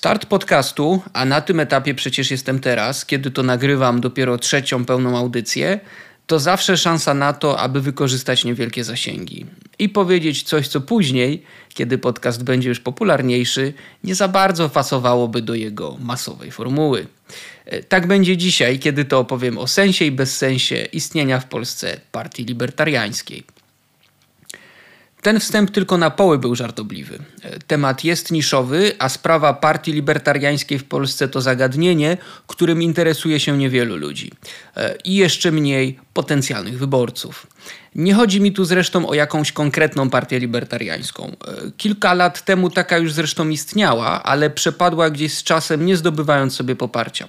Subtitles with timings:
[0.00, 5.18] Start podcastu, a na tym etapie przecież jestem teraz, kiedy to nagrywam dopiero trzecią pełną
[5.18, 5.80] audycję,
[6.26, 9.46] to zawsze szansa na to, aby wykorzystać niewielkie zasięgi
[9.78, 11.42] i powiedzieć coś, co później,
[11.74, 13.72] kiedy podcast będzie już popularniejszy,
[14.04, 17.06] nie za bardzo pasowałoby do jego masowej formuły.
[17.64, 22.44] E, tak będzie dzisiaj, kiedy to opowiem o sensie i bezsensie istnienia w Polsce partii
[22.44, 23.59] libertariańskiej.
[25.22, 27.18] Ten wstęp tylko na poły był żartobliwy.
[27.66, 32.16] Temat jest niszowy, a sprawa partii libertariańskiej w Polsce to zagadnienie,
[32.46, 34.32] którym interesuje się niewielu ludzi
[34.76, 37.46] e, i jeszcze mniej potencjalnych wyborców.
[37.94, 41.26] Nie chodzi mi tu zresztą o jakąś konkretną partię libertariańską.
[41.26, 46.54] E, kilka lat temu taka już zresztą istniała, ale przepadła gdzieś z czasem, nie zdobywając
[46.54, 47.28] sobie poparcia.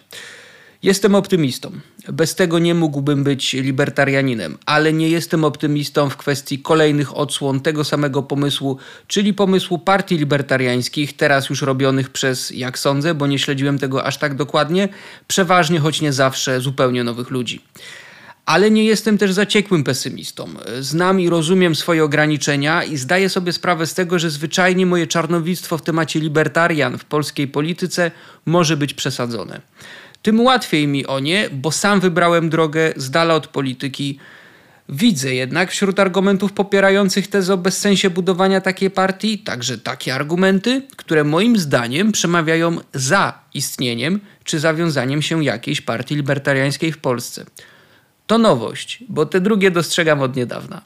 [0.83, 1.71] Jestem optymistą.
[2.07, 7.83] Bez tego nie mógłbym być libertarianinem, ale nie jestem optymistą w kwestii kolejnych odsłon tego
[7.83, 13.79] samego pomysłu, czyli pomysłu partii libertariańskich, teraz już robionych przez, jak sądzę, bo nie śledziłem
[13.79, 14.89] tego aż tak dokładnie,
[15.27, 17.61] przeważnie, choć nie zawsze, zupełnie nowych ludzi.
[18.45, 20.49] Ale nie jestem też zaciekłym pesymistą.
[20.79, 25.77] Znam i rozumiem swoje ograniczenia i zdaję sobie sprawę z tego, że zwyczajnie moje czarnowictwo
[25.77, 28.11] w temacie libertarian w polskiej polityce
[28.45, 29.61] może być przesadzone
[30.21, 34.19] tym łatwiej mi o nie, bo sam wybrałem drogę z dala od polityki.
[34.89, 41.23] Widzę jednak wśród argumentów popierających tezę o bezsensie budowania takiej partii także takie argumenty, które
[41.23, 47.45] moim zdaniem przemawiają za istnieniem czy zawiązaniem się jakiejś partii libertariańskiej w Polsce.
[48.27, 50.81] To nowość, bo te drugie dostrzegam od niedawna,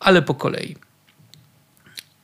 [0.00, 0.76] ale po kolei.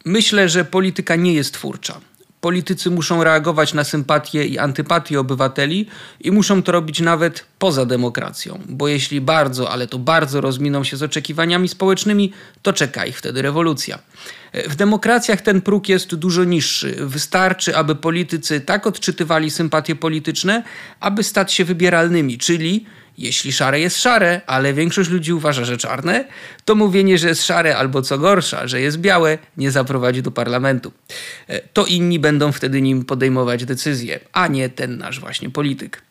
[0.05, 2.01] Myślę, że polityka nie jest twórcza.
[2.41, 5.86] Politycy muszą reagować na sympatie i antypatie obywateli
[6.20, 10.96] i muszą to robić nawet poza demokracją, bo jeśli bardzo, ale to bardzo rozminą się
[10.96, 13.98] z oczekiwaniami społecznymi, to czeka ich wtedy rewolucja.
[14.68, 16.96] W demokracjach ten próg jest dużo niższy.
[17.00, 20.62] Wystarczy, aby politycy tak odczytywali sympatie polityczne,
[21.00, 22.86] aby stać się wybieralnymi, czyli
[23.19, 26.25] jeśli szare jest szare, ale większość ludzi uważa, że czarne,
[26.65, 30.93] to mówienie, że jest szare albo co gorsza, że jest białe, nie zaprowadzi do parlamentu.
[31.48, 36.03] E, to inni będą wtedy nim podejmować decyzje, a nie ten nasz właśnie polityk.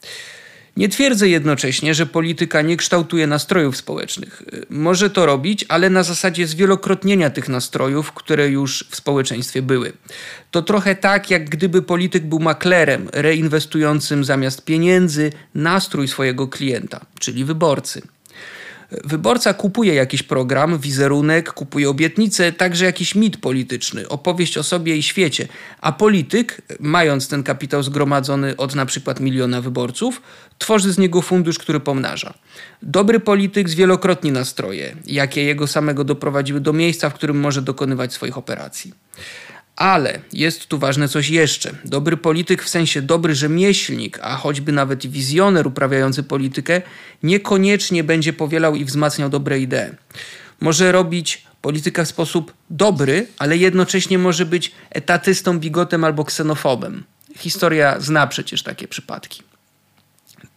[0.80, 4.44] Nie twierdzę jednocześnie, że polityka nie kształtuje nastrojów społecznych.
[4.70, 9.94] Może to robić, ale na zasadzie zwielokrotnienia tych nastrojów, które już w społeczeństwie były.
[10.52, 17.46] To trochę tak, jak gdyby polityk był maklerem reinwestującym zamiast pieniędzy nastrój swojego klienta, czyli
[17.46, 18.02] wyborcy.
[18.92, 25.04] Wyborca kupuje jakiś program, wizerunek, kupuje obietnicę, także jakiś mit polityczny, opowieść o sobie i
[25.04, 25.48] świecie.
[25.82, 30.22] A polityk, mając ten kapitał zgromadzony od na przykład miliona wyborców,
[30.58, 32.34] tworzy z niego fundusz, który pomnaża.
[32.84, 38.38] Dobry polityk zwielokrotni nastroje, jakie jego samego doprowadziły do miejsca, w którym może dokonywać swoich
[38.38, 38.94] operacji.
[39.80, 41.72] Ale jest tu ważne coś jeszcze.
[41.86, 46.82] Dobry polityk, w sensie dobry rzemieślnik, a choćby nawet wizjoner uprawiający politykę,
[47.24, 49.96] niekoniecznie będzie powielał i wzmacniał dobre idee.
[50.62, 57.04] Może robić politykę w sposób dobry, ale jednocześnie może być etatystą, bigotem albo ksenofobem.
[57.38, 59.49] Historia zna przecież takie przypadki.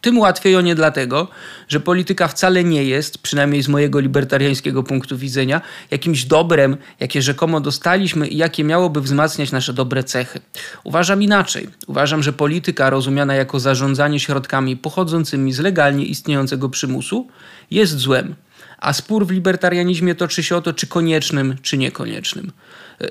[0.03, 1.29] Tym łatwiej o nie dlatego,
[1.69, 7.61] że polityka wcale nie jest, przynajmniej z mojego libertariańskiego punktu widzenia, jakimś dobrem, jakie rzekomo
[7.61, 10.41] dostaliśmy i jakie miałoby wzmacniać nasze dobre cechy.
[10.85, 11.69] Uważam inaczej.
[11.87, 17.29] Uważam, że polityka rozumiana jako zarządzanie środkami pochodzącymi z legalnie istniejącego przymusu
[17.71, 18.35] jest złem.
[18.79, 22.53] A spór w libertarianizmie toczy się o to, czy koniecznym, czy niekoniecznym.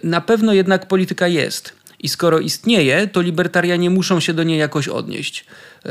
[0.03, 4.87] Na pewno jednak polityka jest i skoro istnieje, to libertarianie muszą się do niej jakoś
[4.87, 5.45] odnieść.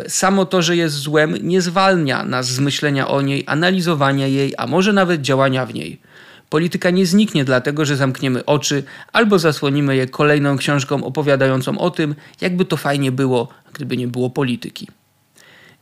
[0.09, 4.67] Samo to, że jest złem, nie zwalnia nas z myślenia o niej, analizowania jej, a
[4.67, 6.01] może nawet działania w niej.
[6.49, 8.83] Polityka nie zniknie dlatego, że zamkniemy oczy
[9.13, 14.31] albo zasłonimy je kolejną książką opowiadającą o tym, jakby to fajnie było, gdyby nie było
[14.31, 14.89] polityki.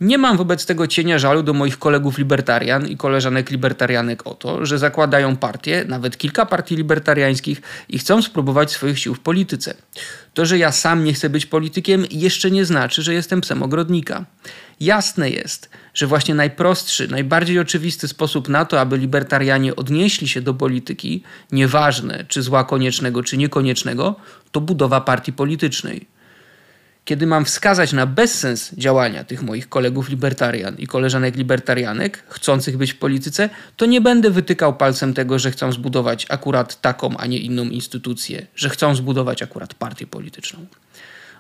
[0.01, 4.67] Nie mam wobec tego cienia żalu do moich kolegów libertarian i koleżanek libertarianek o to,
[4.67, 9.75] że zakładają partie, nawet kilka partii libertariańskich i chcą spróbować swoich sił w polityce.
[10.35, 14.25] To, że ja sam nie chcę być politykiem, jeszcze nie znaczy, że jestem psem ogrodnika.
[14.81, 20.55] Jasne jest, że właśnie najprostszy, najbardziej oczywisty sposób na to, aby libertarianie odnieśli się do
[20.55, 21.23] polityki,
[21.53, 24.17] nieważne czy zła koniecznego, czy niekoniecznego,
[24.53, 26.18] to budowa partii politycznej
[27.05, 32.93] kiedy mam wskazać na bezsens działania tych moich kolegów libertarian i koleżanek libertarianek, chcących być
[32.93, 37.39] w polityce, to nie będę wytykał palcem tego, że chcą zbudować akurat taką, a nie
[37.39, 40.67] inną instytucję, że chcą zbudować akurat partię polityczną.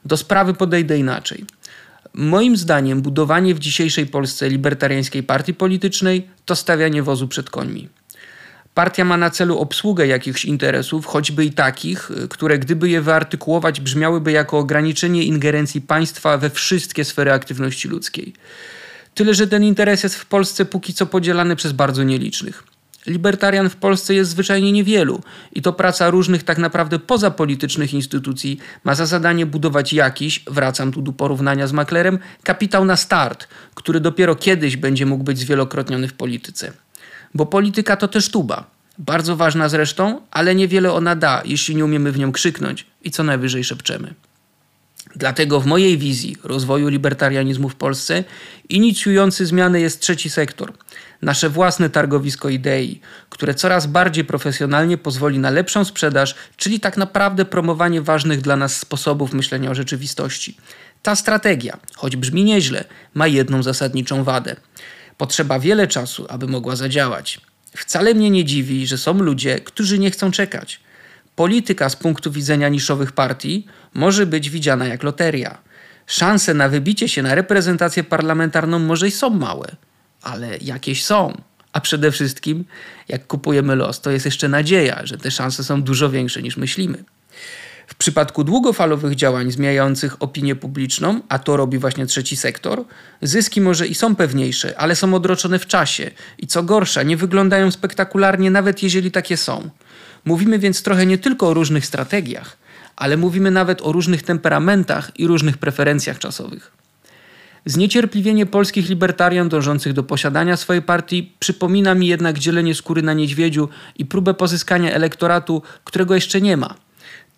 [0.04, 1.44] Do sprawy podejdę inaczej.
[2.14, 7.88] Moim zdaniem budowanie w dzisiejszej Polsce libertariańskiej partii politycznej to stawianie wozu przed końmi.
[8.78, 14.32] Partia ma na celu obsługę jakichś interesów, choćby i takich, które gdyby je wyartykułować, brzmiałyby
[14.32, 18.32] jako ograniczenie ingerencji państwa we wszystkie sfery aktywności ludzkiej.
[19.14, 22.64] Tyle, że ten interes jest w Polsce póki co podzielany przez bardzo nielicznych.
[23.06, 25.20] Libertarian w Polsce jest zwyczajnie niewielu
[25.52, 31.02] i to praca różnych tak naprawdę pozapolitycznych instytucji ma za zadanie budować jakiś, wracam tu
[31.02, 36.14] do porównania z maklerem, kapitał na start, który dopiero kiedyś będzie mógł być zwielokrotniony w
[36.14, 36.72] polityce.
[37.34, 38.70] Bo polityka to też tuba.
[38.98, 43.24] Bardzo ważna zresztą, ale niewiele ona da, jeśli nie umiemy w nią krzyknąć i co
[43.24, 44.14] najwyżej szepczemy.
[45.16, 48.24] Dlatego w mojej wizji rozwoju libertarianizmu w Polsce
[48.68, 50.72] inicjujący zmiany jest trzeci sektor.
[51.22, 57.44] Nasze własne targowisko idei, które coraz bardziej profesjonalnie pozwoli na lepszą sprzedaż, czyli tak naprawdę
[57.44, 60.56] promowanie ważnych dla nas sposobów myślenia o rzeczywistości.
[61.02, 62.84] Ta strategia, choć brzmi nieźle,
[63.14, 64.56] ma jedną zasadniczą wadę.
[65.18, 67.40] Potrzeba wiele czasu, aby mogła zadziałać.
[67.76, 70.80] Wcale mnie nie dziwi, że są ludzie, którzy nie chcą czekać.
[71.36, 75.58] Polityka z punktu widzenia niszowych partii może być widziana jak loteria.
[76.06, 79.76] Szanse na wybicie się na reprezentację parlamentarną może i są małe,
[80.22, 81.42] ale jakieś są.
[81.72, 82.64] A przede wszystkim,
[83.08, 87.04] jak kupujemy los, to jest jeszcze nadzieja, że te szanse są dużo większe niż myślimy.
[87.88, 92.84] W przypadku długofalowych działań zmieniających opinię publiczną, a to robi właśnie trzeci sektor,
[93.22, 97.70] zyski może i są pewniejsze, ale są odroczone w czasie i co gorsza, nie wyglądają
[97.70, 99.70] spektakularnie, nawet jeżeli takie są.
[100.24, 102.56] Mówimy więc trochę nie tylko o różnych strategiach,
[102.96, 106.72] ale mówimy nawet o różnych temperamentach i różnych preferencjach czasowych.
[107.64, 113.68] Zniecierpliwienie polskich libertarian dążących do posiadania swojej partii przypomina mi jednak dzielenie skóry na niedźwiedziu
[113.96, 116.87] i próbę pozyskania elektoratu, którego jeszcze nie ma.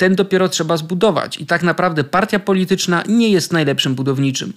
[0.01, 4.53] Ten dopiero trzeba zbudować i tak naprawdę partia polityczna nie jest najlepszym budowniczym.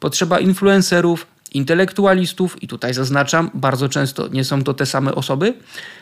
[0.00, 5.54] Potrzeba influencerów, intelektualistów, i tutaj zaznaczam, bardzo często nie są to te same osoby,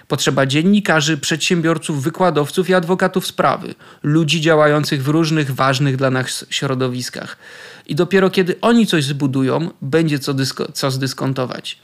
[0.08, 7.36] potrzeba dziennikarzy, przedsiębiorców, wykładowców i adwokatów sprawy, ludzi działających w różnych ważnych dla nas środowiskach.
[7.86, 11.78] I dopiero kiedy oni coś zbudują, będzie co, dysko, co zdyskontować.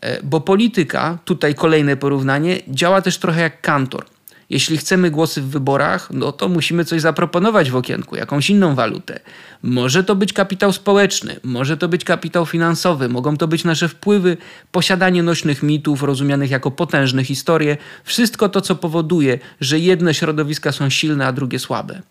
[0.00, 4.15] E, bo polityka, tutaj kolejne porównanie, działa też trochę jak kantor.
[4.50, 9.20] Jeśli chcemy głosy w wyborach, no to musimy coś zaproponować w okienku, jakąś inną walutę.
[9.62, 14.36] Może to być kapitał społeczny, może to być kapitał finansowy, mogą to być nasze wpływy,
[14.72, 20.90] posiadanie nośnych mitów rozumianych jako potężne historie, wszystko to, co powoduje, że jedne środowiska są
[20.90, 22.02] silne, a drugie słabe.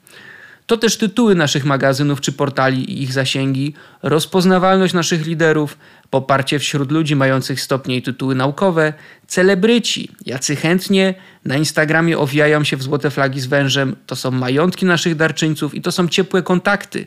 [0.65, 3.73] To też tytuły naszych magazynów czy portali i ich zasięgi,
[4.03, 5.77] rozpoznawalność naszych liderów,
[6.09, 8.93] poparcie wśród ludzi mających stopnie i tytuły naukowe,
[9.27, 11.13] celebryci, jacy chętnie
[11.45, 15.81] na Instagramie owijają się w złote flagi z wężem, to są majątki naszych darczyńców i
[15.81, 17.05] to są ciepłe kontakty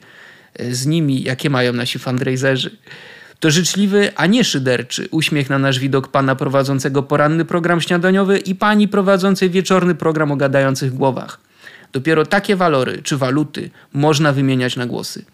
[0.55, 2.77] e, z nimi, jakie mają nasi fundraiserzy.
[3.41, 8.55] To życzliwy, a nie szyderczy uśmiech na nasz widok pana prowadzącego poranny program śniadaniowy i
[8.55, 11.48] pani prowadzącej wieczorny program o gadających głowach.
[11.93, 15.25] Dopiero takie walory czy waluty można wymieniać na głosy.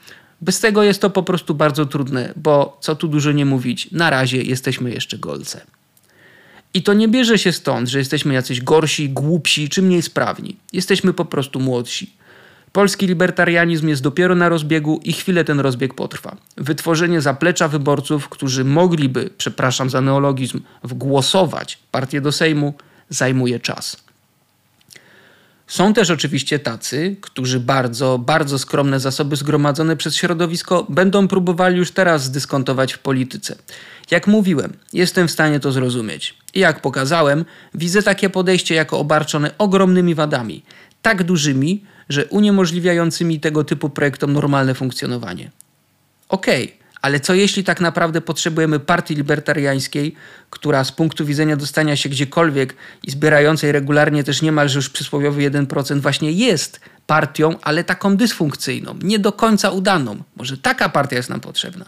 [0.41, 4.11] Bez tego jest to po prostu bardzo trudne, bo co tu dużo nie mówić, na
[4.11, 5.61] razie jesteśmy jeszcze golce.
[6.75, 10.56] I to nie bierze się stąd, że jesteśmy jacyś gorsi, głupsi czy mniej sprawni.
[10.73, 12.11] Jesteśmy po prostu młodsi.
[12.73, 16.37] Polski libertarianizm jest dopiero na rozbiegu i chwilę ten rozbieg potrwa.
[16.56, 22.75] Wytworzenie zaplecza wyborców, którzy mogliby, przepraszam za neologizm, wgłosować partię do Sejmu,
[23.09, 24.04] zajmuje czas.
[25.67, 31.91] Są też oczywiście tacy, którzy bardzo, bardzo skromne zasoby zgromadzone przez środowisko będą próbowali już
[31.91, 33.56] teraz zdyskontować w polityce.
[34.11, 36.35] Jak mówiłem, jestem w stanie to zrozumieć.
[36.55, 37.44] I jak pokazałem,
[37.75, 40.63] widzę takie podejście jako obarczone ogromnymi wadami,
[41.03, 45.51] tak dużymi, że uniemożliwiającymi tego typu projektom normalne funkcjonowanie.
[46.29, 50.15] Okej, okay ale co jeśli tak naprawdę potrzebujemy partii libertariańskiej,
[50.51, 56.01] która z punktu widzenia dostania się gdziekolwiek i zbierającej regularnie też niemalże już przysłowiowy 1%
[56.01, 60.23] właśnie jest partią, ale taką dysfunkcyjną, nie do końca udaną.
[60.37, 61.84] Może taka partia jest nam potrzebna.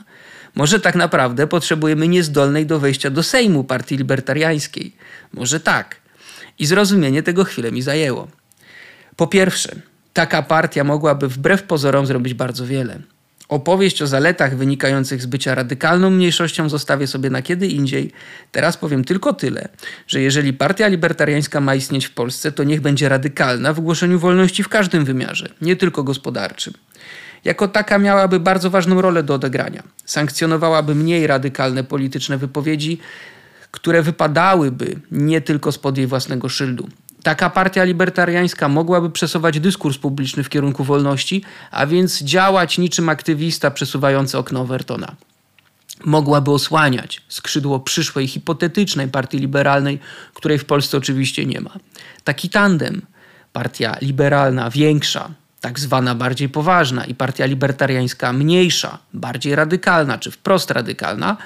[0.54, 4.96] Może tak naprawdę potrzebujemy niezdolnej do wejścia do Sejmu partii libertariańskiej.
[5.32, 5.96] Może tak.
[6.58, 8.28] I zrozumienie tego chwilę mi zajęło.
[9.16, 9.76] Po pierwsze,
[10.12, 12.98] taka partia mogłaby wbrew pozorom zrobić bardzo wiele.
[13.48, 18.12] Opowieść o zaletach wynikających z bycia radykalną mniejszością zostawię sobie na kiedy indziej.
[18.52, 19.68] Teraz powiem tylko tyle,
[20.06, 24.62] że jeżeli partia libertariańska ma istnieć w Polsce, to niech będzie radykalna w głoszeniu wolności
[24.62, 26.74] w każdym wymiarze, nie tylko gospodarczym.
[27.44, 29.82] Jako taka miałaby bardzo ważną rolę do odegrania.
[30.04, 32.98] Sankcjonowałaby mniej radykalne polityczne wypowiedzi,
[33.70, 36.88] które wypadałyby nie tylko spod jej własnego szyldu.
[37.22, 43.70] Taka partia libertariańska mogłaby przesuwać dyskurs publiczny w kierunku wolności, a więc działać niczym aktywista
[43.70, 45.16] przesuwający okno Overtona.
[46.04, 49.98] mogłaby osłaniać skrzydło przyszłej hipotetycznej partii liberalnej,
[50.34, 51.70] której w Polsce oczywiście nie ma.
[52.24, 53.02] Taki tandem,
[53.52, 55.30] partia liberalna większa,
[55.60, 61.36] tak zwana bardziej poważna i partia libertariańska mniejsza, bardziej radykalna czy wprost radykalna,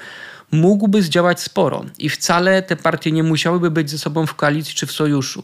[0.51, 4.85] mógłby zdziałać sporo i wcale te partie nie musiałyby być ze sobą w koalicji czy
[4.85, 5.43] w sojuszu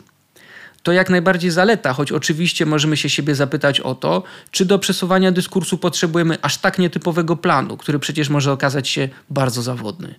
[0.88, 5.32] to jak najbardziej zaleta, choć oczywiście możemy się siebie zapytać o to, czy do przesuwania
[5.32, 10.16] dyskursu potrzebujemy aż tak nietypowego planu, który przecież może okazać się bardzo zawodny.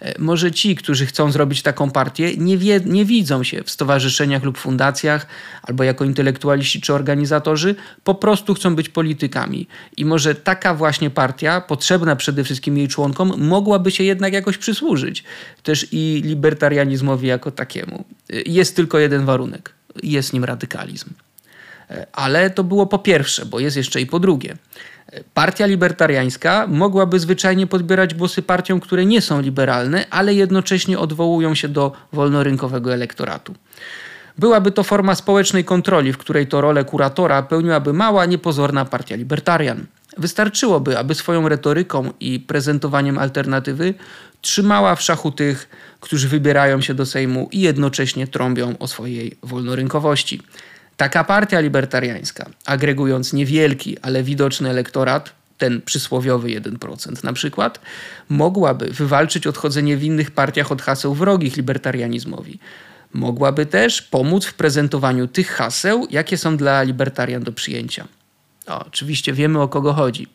[0.00, 4.42] E, może ci, którzy chcą zrobić taką partię, nie, wie, nie widzą się w stowarzyszeniach
[4.42, 5.26] lub fundacjach,
[5.62, 7.74] albo jako intelektualiści czy organizatorzy,
[8.04, 9.66] po prostu chcą być politykami.
[9.96, 15.24] I może taka właśnie partia, potrzebna przede wszystkim jej członkom, mogłaby się jednak jakoś przysłużyć.
[15.62, 18.04] Też i libertarianizmowi jako takiemu.
[18.30, 21.10] E, jest tylko jeden warunek jest nim radykalizm.
[21.90, 24.56] E, ale to było po pierwsze, bo jest jeszcze i po drugie.
[25.12, 31.54] E, partia libertariańska mogłaby zwyczajnie podbierać głosy partiom, które nie są liberalne, ale jednocześnie odwołują
[31.54, 33.54] się do wolnorynkowego elektoratu.
[34.38, 39.86] Byłaby to forma społecznej kontroli, w której to rolę kuratora pełniłaby mała, niepozorna partia libertarian.
[40.18, 43.94] Wystarczyłoby, aby swoją retoryką i prezentowaniem alternatywy
[44.40, 45.68] trzymała w szachu tych,
[46.00, 50.42] którzy wybierają się do Sejmu i jednocześnie trąbią o swojej wolnorynkowości.
[50.96, 57.80] Taka partia libertariańska, agregując niewielki, ale widoczny elektorat, ten przysłowiowy 1% na przykład,
[58.28, 62.58] mogłaby wywalczyć odchodzenie w innych partiach od haseł wrogich libertarianizmowi.
[63.12, 68.08] Mogłaby też pomóc w prezentowaniu tych haseł, jakie są dla libertarian do przyjęcia.
[68.66, 70.26] O, oczywiście wiemy o kogo chodzi.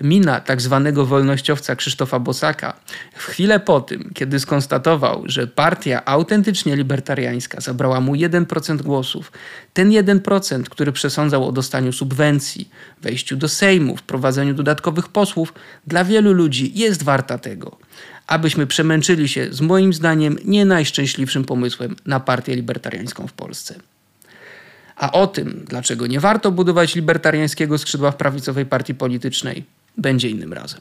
[0.00, 2.80] Mina tak zwanego wolnościowca Krzysztofa Bosaka
[3.16, 9.32] w chwilę po tym, kiedy skonstatował, że partia autentycznie libertariańska zabrała mu 1% głosów,
[9.72, 12.68] ten 1%, który przesądzał o dostaniu subwencji,
[13.02, 15.54] wejściu do Sejmu, wprowadzeniu dodatkowych posłów,
[15.86, 17.76] dla wielu ludzi jest warta tego,
[18.26, 23.74] abyśmy przemęczyli się z moim zdaniem nie najszczęśliwszym pomysłem na partię libertariańską w Polsce.
[24.98, 29.64] A o tym, dlaczego nie warto budować libertariańskiego skrzydła w prawicowej partii politycznej,
[29.96, 30.80] będzie innym razem.